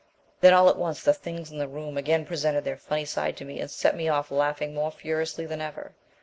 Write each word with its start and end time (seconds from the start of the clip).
"Then, 0.39 0.51
all 0.51 0.67
at 0.67 0.79
once, 0.79 1.03
the 1.03 1.13
things 1.13 1.51
in 1.51 1.59
the 1.59 1.67
room 1.67 1.95
again 1.95 2.25
presented 2.25 2.63
their 2.63 2.75
funny 2.75 3.05
side 3.05 3.37
to 3.37 3.45
me 3.45 3.59
and 3.59 3.69
set 3.69 3.95
me 3.95 4.09
off 4.09 4.31
laughing 4.31 4.73
more 4.73 4.89
furiously 4.89 5.45
than 5.45 5.61
ever. 5.61 5.91